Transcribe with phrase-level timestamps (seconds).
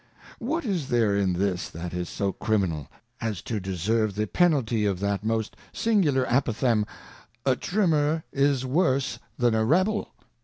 [0.39, 2.87] What is there in this that is so Criminal,
[3.21, 6.85] as to deserve the Penalty of that most singular Apophthegm,
[7.45, 10.11] A Trimmer is worse than a Rebel